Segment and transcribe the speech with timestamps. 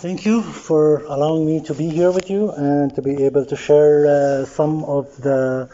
[0.00, 3.56] Thank you for allowing me to be here with you and to be able to
[3.56, 5.68] share uh, some of the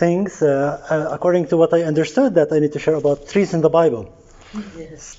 [0.00, 3.52] things uh, uh, according to what I understood that I need to share about trees
[3.52, 4.10] in the Bible.
[4.74, 5.18] Yes.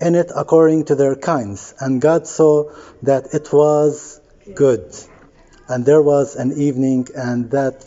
[0.00, 1.74] in it according to their kinds.
[1.80, 2.70] And God saw
[3.02, 4.20] that it was
[4.54, 4.94] good.
[5.68, 7.84] And there was an evening, and that,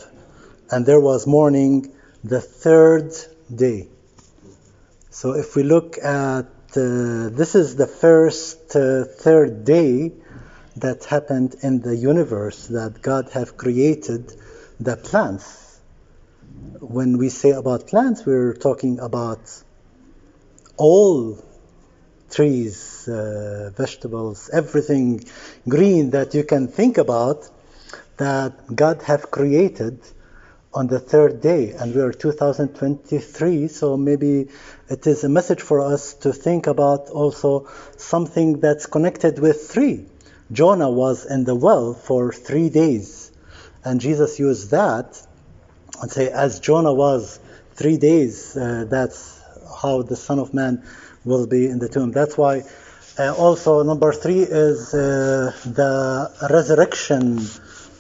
[0.70, 1.92] and there was morning,
[2.24, 3.14] the third
[3.54, 3.88] day.
[5.10, 10.12] So if we look at uh, this is the first uh, third day
[10.76, 14.32] that happened in the universe that God have created
[14.80, 15.80] the plants.
[16.80, 19.40] When we say about plants, we're talking about
[20.78, 21.44] all
[22.30, 25.24] trees, uh, vegetables, everything
[25.68, 27.50] green that you can think about
[28.18, 30.00] that God have created
[30.74, 31.72] on the third day.
[31.72, 34.50] And we are 2023 so maybe
[34.90, 37.68] it is a message for us to think about also
[37.98, 40.06] something that's connected with three.
[40.52, 43.32] Jonah was in the well for three days.
[43.84, 45.20] And jesus used that
[46.02, 47.40] and say as jonah was
[47.74, 49.42] three days uh, that's
[49.82, 50.84] how the son of man
[51.26, 52.64] will be in the tomb that's why
[53.18, 57.40] uh, also number three is uh, the resurrection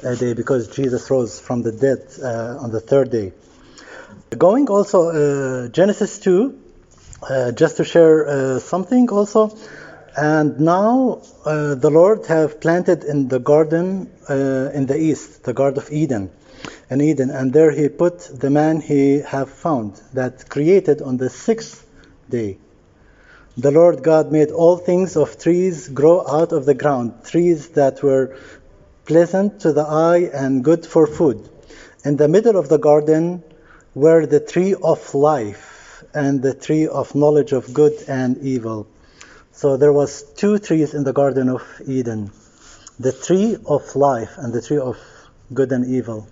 [0.03, 3.34] uh, day because Jesus rose from the dead uh, on the third day.
[4.38, 6.59] Going also uh, Genesis 2,
[7.22, 9.56] uh, just to share uh, something also.
[10.16, 15.81] And now uh, the Lord have planted in the garden in the east, the Garden
[15.81, 16.29] of Eden,
[16.90, 21.29] in Eden, and there He put the man He have found that created on the
[21.29, 21.85] sixth
[22.29, 22.58] day.
[23.59, 28.02] The Lord God made all things of trees grow out of the ground, trees that
[28.02, 28.38] were
[29.06, 31.50] pleasant to the eye and good for food.
[32.06, 33.44] In the middle of the garden
[33.94, 38.88] were the tree of life and the tree of knowledge of good and evil.
[39.52, 42.31] So there was two trees in the garden of Eden.
[42.97, 44.97] The tree of life and the tree of
[45.53, 46.30] good and evil.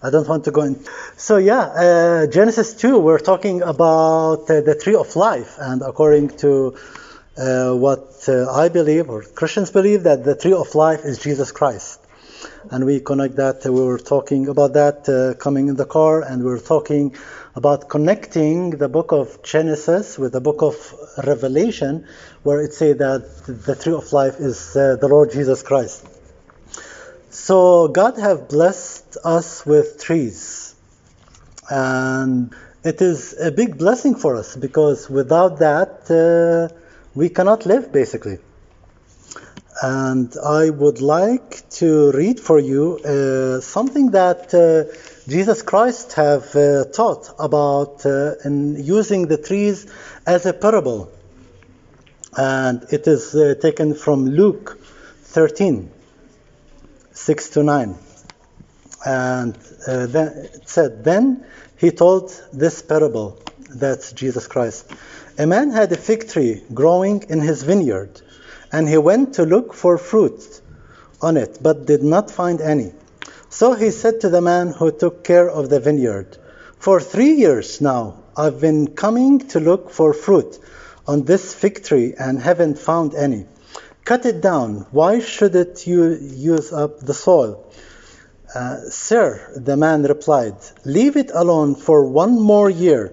[0.00, 0.84] I don't want to go in.
[1.16, 6.28] So yeah, uh, Genesis 2, we're talking about uh, the tree of life and according
[6.38, 6.76] to
[7.36, 11.50] uh, what uh, I believe, or Christians believe, that the tree of life is Jesus
[11.50, 12.00] Christ.
[12.70, 16.44] And we connect that, we were talking about that uh, coming in the car, and
[16.44, 17.16] we were talking
[17.56, 20.76] about connecting the book of Genesis with the book of
[21.24, 22.06] Revelation,
[22.44, 26.06] where it says that the tree of life is uh, the Lord Jesus Christ.
[27.40, 30.74] So God have blessed us with trees.
[31.70, 32.52] And
[32.84, 36.74] it is a big blessing for us because without that, uh,
[37.14, 38.38] we cannot live basically.
[39.80, 44.92] And I would like to read for you uh, something that uh,
[45.30, 49.86] Jesus Christ have uh, taught about uh, in using the trees
[50.26, 51.10] as a parable.
[52.36, 54.78] And it is uh, taken from Luke
[55.22, 55.92] 13,
[57.18, 57.94] 6 to 9.
[59.04, 61.44] And uh, then it said, Then
[61.76, 64.90] he told this parable, that's Jesus Christ.
[65.36, 68.20] A man had a fig tree growing in his vineyard,
[68.72, 70.60] and he went to look for fruit
[71.20, 72.92] on it, but did not find any.
[73.50, 76.36] So he said to the man who took care of the vineyard,
[76.78, 80.58] For three years now I've been coming to look for fruit
[81.06, 83.46] on this fig tree and haven't found any.
[84.08, 84.86] Cut it down.
[84.90, 86.02] Why should it you
[86.54, 87.52] use up the soil?
[88.54, 93.12] Uh, Sir, the man replied, Leave it alone for one more year,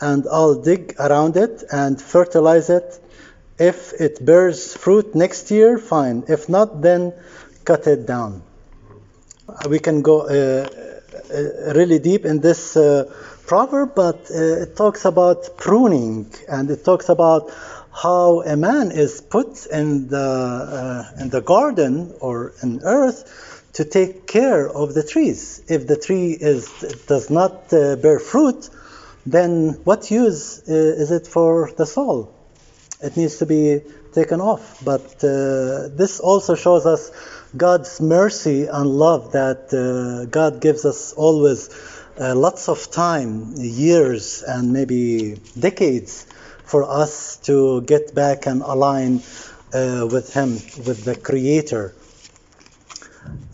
[0.00, 2.88] and I'll dig around it and fertilize it
[3.58, 6.24] If it bears fruit next year, fine.
[6.28, 7.12] If not, then
[7.64, 8.42] cut it down.
[9.48, 10.68] Uh, We can go uh,
[11.34, 13.04] uh, really deep in this uh,
[13.46, 17.50] proverb, but uh, it talks about pruning and it talks about
[17.94, 23.84] how a man is put in the uh, in the garden or in earth to
[23.84, 25.62] take care of the trees.
[25.68, 26.68] If the tree is
[27.06, 28.70] does not uh, bear fruit,
[29.26, 32.34] then what use uh, is it for the soul?
[33.02, 33.80] It needs to be
[34.12, 34.82] taken off.
[34.84, 37.10] But uh, this also shows us
[37.56, 41.68] God's mercy and love that uh, God gives us always
[42.20, 46.26] uh, lots of time, years, and maybe decades
[46.72, 49.20] for us to get back and align
[49.74, 50.52] uh, with Him,
[50.86, 51.94] with the Creator.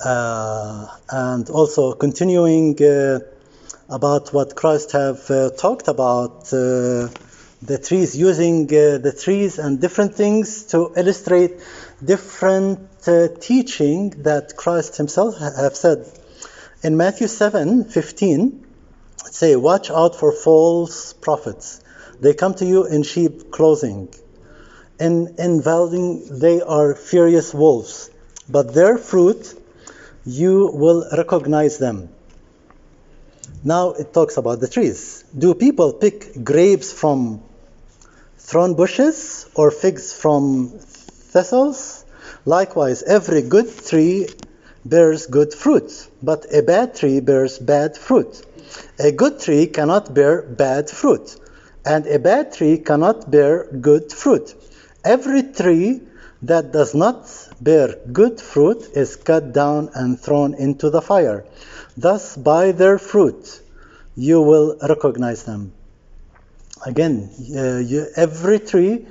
[0.05, 3.19] Uh, and also continuing uh,
[3.89, 7.11] about what Christ have uh, talked about uh,
[7.71, 11.55] the trees, using uh, the trees and different things to illustrate
[12.05, 12.79] different
[13.41, 16.07] teaching that Christ Himself ha- have said.
[16.85, 18.65] In Matthew 7 15,
[19.25, 21.81] say, Watch out for false prophets.
[22.21, 24.09] They come to you in sheep clothing.
[24.99, 28.11] In, in veiling, they are furious wolves,
[28.49, 29.55] but their fruit
[30.27, 32.09] you will recognize them.
[33.65, 35.25] Now it talks about the trees.
[35.37, 37.43] Do people pick grapes from
[38.39, 42.05] thorn bushes or figs from thistles?
[42.45, 44.29] Likewise, every good tree
[44.85, 48.43] bears good fruit, but a bad tree bears bad fruit.
[48.99, 51.37] A good tree cannot bear bad fruit,
[51.89, 54.55] and a bad tree cannot bear good fruit.
[55.05, 56.03] Every tree
[56.43, 57.27] that does not
[57.63, 61.47] bear good fruit is cut down and thrown into the fire.
[61.97, 63.63] Thus, by their fruit,
[64.17, 65.73] you will recognize them.
[66.85, 69.07] Again, uh, you, every tree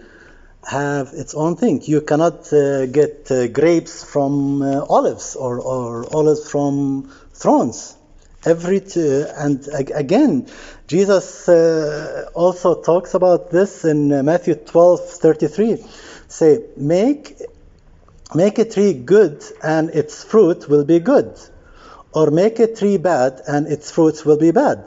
[0.64, 1.82] have its own thing.
[1.84, 7.97] You cannot uh, get uh, grapes from uh, olives or, or olives from thorns.
[8.48, 10.48] Every t- and ag- again,
[10.88, 15.86] Jesus uh, also talks about this in uh, Matthew 12:33.
[16.30, 17.42] Say, make
[18.34, 21.30] make a tree good and its fruit will be good,
[22.14, 24.80] or make a tree bad and its fruits will be bad.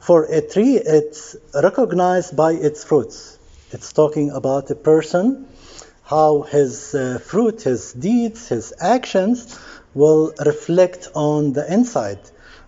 [0.00, 3.38] For a tree, it's recognized by its fruits.
[3.70, 5.46] It's talking about a person,
[6.02, 9.56] how his uh, fruit, his deeds, his actions
[9.94, 12.18] will reflect on the inside.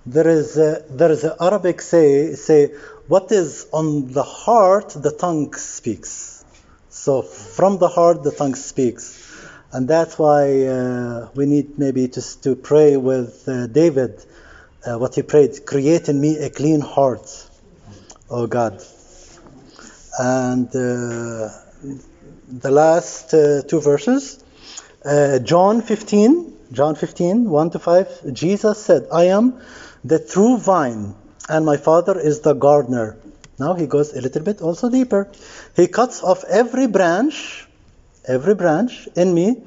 [0.06, 2.72] There is a, there is an Arabic say say
[3.06, 6.44] what is on the heart the tongue speaks.
[6.88, 9.04] So from the heart the tongue speaks,
[9.72, 14.24] and that's why uh, we need maybe just to pray with uh, David.
[14.84, 17.28] Uh, what he prayed, create in me a clean heart,
[18.30, 18.82] oh God.
[20.18, 21.50] And uh,
[22.48, 24.42] the last uh, two verses,
[25.04, 29.60] uh, John 15, John 15, 1 to 5, Jesus said, I am
[30.04, 31.14] the true vine,
[31.48, 33.16] and my Father is the gardener.
[33.58, 35.28] Now he goes a little bit also deeper.
[35.76, 37.66] He cuts off every branch,
[38.26, 39.62] every branch in me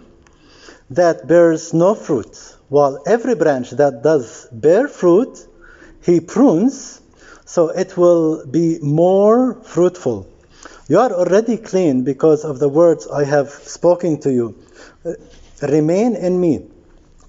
[0.89, 2.37] that bears no fruit,
[2.69, 5.47] while every branch that does bear fruit,
[6.01, 7.01] he prunes
[7.45, 10.27] so it will be more fruitful.
[10.87, 14.55] You are already clean because of the words I have spoken to you.
[15.61, 16.65] Remain in me,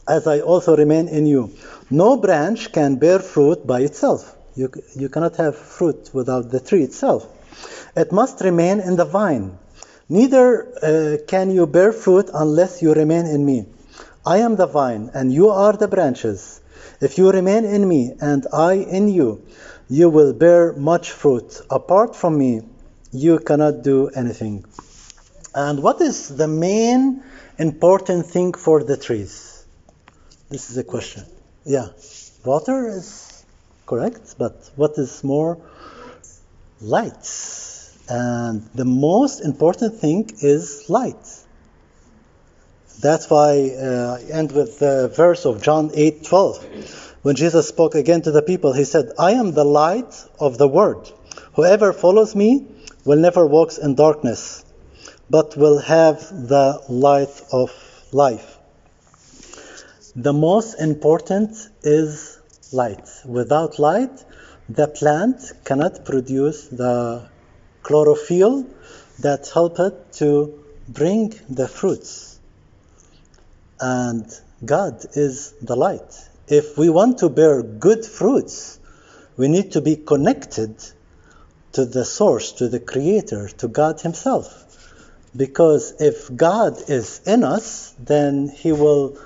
[0.07, 1.53] as I also remain in you.
[1.91, 4.37] No branch can bear fruit by itself.
[4.55, 7.27] You, you cannot have fruit without the tree itself.
[7.97, 9.59] It must remain in the vine.
[10.09, 13.67] Neither uh, can you bear fruit unless you remain in me.
[14.27, 16.61] I am the vine, and you are the branches.
[17.01, 19.45] If you remain in me, and I in you,
[19.89, 21.61] you will bear much fruit.
[21.71, 22.63] Apart from me,
[23.13, 24.65] you cannot do anything.
[25.55, 27.23] And what is the main
[27.59, 29.54] important thing for the trees?
[30.51, 31.25] This is a question.
[31.65, 31.89] Yeah,
[32.45, 33.45] water is
[33.87, 35.59] correct, but what is more?
[36.81, 37.27] Light.
[38.09, 41.25] And the most important thing is light.
[43.01, 47.19] That's why uh, I end with the verse of John 8 12.
[47.23, 50.69] When Jesus spoke again to the people, he said, I am the light of the
[50.69, 51.11] world.
[51.55, 52.67] Whoever follows me
[53.07, 54.63] will never walk in darkness,
[55.31, 57.71] but will have the light of
[58.13, 58.59] life.
[60.17, 62.39] The most important is
[62.73, 63.09] light.
[63.27, 64.25] Without light,
[64.69, 67.29] the plant cannot produce the
[67.83, 68.65] chlorophyll
[69.19, 72.39] that help it to bring the fruits.
[73.81, 74.25] And
[74.65, 76.15] God is the light.
[76.47, 78.79] If we want to bear good fruits,
[79.37, 80.77] we need to be connected
[81.73, 84.61] to the source, to the creator, to God himself.
[85.37, 89.19] Because if God is in us, then He will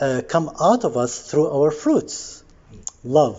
[0.00, 2.42] uh, come out of us through our fruits.
[3.02, 3.38] Love.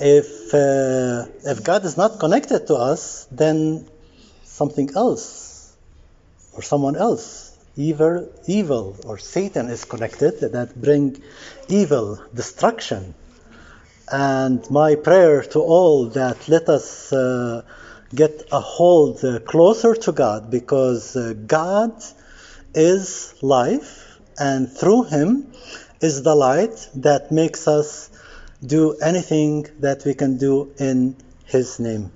[0.00, 3.88] If uh, if God is not connected to us, then
[4.42, 5.76] something else
[6.52, 11.22] or someone else, evil, evil or Satan is connected that bring
[11.68, 13.14] evil, destruction.
[14.10, 17.62] And my prayer to all that let us uh,
[18.14, 22.02] get a hold uh, closer to God because uh, God
[22.74, 25.52] is life and through him
[26.00, 28.10] is the light that makes us
[28.64, 32.10] do anything that we can do in his name.